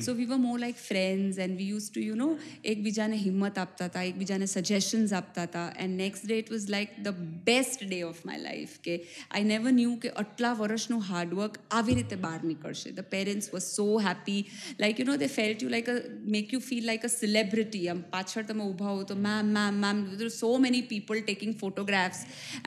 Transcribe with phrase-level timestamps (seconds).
[0.00, 2.28] So we were more like friends and we use to you know
[2.64, 7.22] એકબીજાને હિંમત આપતા હતા એકબીજાને સજેશન્સ આપતા હતા and next day it was like the
[7.44, 8.96] best day of my life કે
[9.00, 13.88] I never new કે આટલા વર્ષનું હાર્ડવર્ક આવી રીતે બહાર નીકળશે the parents was so
[13.98, 14.38] happy
[14.78, 15.98] like you know they felt you like a
[16.28, 20.02] make you feel like a celebrity આમ પાછળ તમે ઊભા હો તો ma'am ma'am ma'am
[20.30, 22.24] so many people taking photographs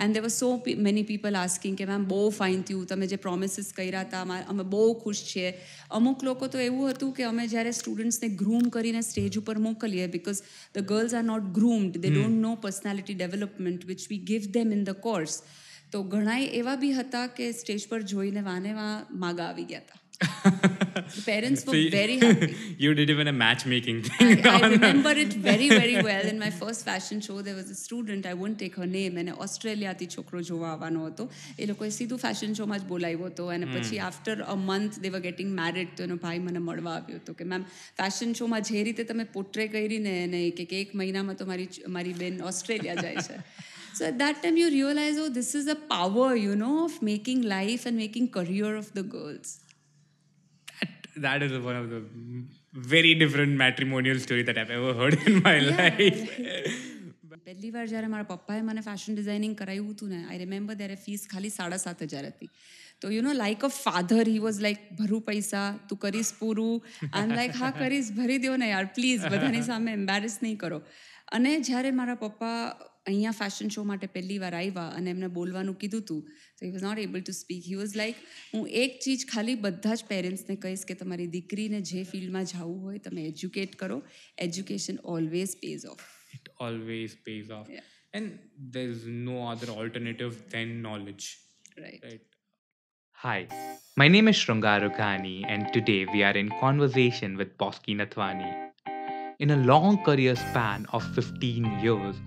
[0.00, 0.52] and they were so
[0.80, 4.42] many people asking કે ma'am બહુ fine થયું તમે જે પ્રોમિસીસ કર્યા હતા
[4.48, 5.54] અમે બહુ ખુશ છીએ
[5.92, 10.44] અમુક લોકો તો એવું હતું કે અમે જ્યારે સ્ટુડન્ટ્સને ગ્રૂમ કરીને સ્ટેજ ઉપર મોકલીએ because
[10.76, 14.84] the girls are not groomed they don't know personality development which we give them in
[14.84, 15.42] the course
[15.92, 20.01] તો ઘણા એવા બી હતા કે સ્ટેજ પર જોઈને વાને વા માગા આવી ગયા હતા
[21.26, 22.76] parents were so you, very happy.
[22.78, 24.46] you did even a matchmaking thing.
[24.46, 26.26] I, I remember it very, very well.
[26.26, 29.32] In my first fashion show, there was a student, I won't take her name, and
[29.46, 31.30] ઓસ્ટ્રેલિયાથી છોકરો જોવા આવવાનો હતો
[31.60, 35.20] એ લોકોએ સીધું fashion શોમાં જ બોલાવ્યો હતો અને પછી after a month they were
[35.20, 37.66] getting married તો એનો ભાઈ મને મળવા આવ્યો હતો કે મેમ
[38.02, 41.70] ફેશન શોમાં જે રીતે તમે પોટ્રે કરીને એને કે એક મહિનામાં તો મારી
[41.88, 43.70] મારી બેન ઓસ્ટ્રેલિયા જાય છે
[43.94, 47.42] So at that time, you realize, oh, this is a power, you know, of making
[47.42, 49.60] life and making career of the girls.
[51.18, 52.02] that is one of the
[52.74, 55.78] very different matrimonial story that I've ever heard in my yeah.
[55.78, 56.24] life.
[57.46, 61.28] પહેલી વાર જ્યારે મારા પપ્પાએ મને fashion designing કરાવ્યું હતું ને I remember ત્યારે ફીસ
[61.32, 62.50] ખાલી સાડા સાત હજાર હતી
[63.02, 67.10] તો you know like a father he was like ભરું પૈસા તું કરીશ પૂરું
[67.14, 70.82] આઈ લાઈક હા કરીશ ભરી દો ને યાર પ્લીઝ બધાની સામે એમ્બેરેસ નહીં કરો
[71.32, 72.58] અને જ્યારે મારા પપ્પા
[73.06, 76.22] અહીંયા ફેશન શો માટે પહેલી વાર આવ્યા અને એમને બોલવાનું કીધું હતું
[76.58, 78.24] તો he was not able to speak he was like
[78.54, 83.04] હું એક ચીજ ખાલી બધા જ પેરેન્ટ્સને કહીશ કે તમારી દીકરીને જે ફિલ્ડમાં જવું હોય
[83.08, 84.02] તમે એજ્યુકેટ કરો
[84.48, 86.04] education always pays off
[86.40, 87.72] it always pays off
[88.14, 88.36] and
[88.76, 91.32] there is no other alternative than knowledge
[91.78, 92.30] right
[93.20, 93.40] Hi,
[93.98, 98.48] my name is Shrungar Ughani, and today we are in conversation with Bosky Nathwani.
[99.40, 102.16] In a long career span of 15 years,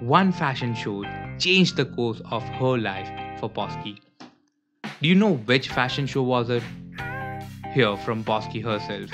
[0.00, 1.04] One fashion show
[1.38, 3.08] changed the course of her life
[3.40, 3.98] for Bosky.
[5.00, 6.62] Do you know which fashion show was it?
[7.72, 9.10] Hear from Bosky herself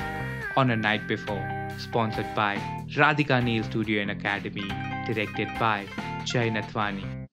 [0.56, 2.56] on a night before, sponsored by
[2.96, 4.66] Radhika Nail Studio and Academy,
[5.06, 5.86] directed by
[6.24, 7.28] Jay Nathwani.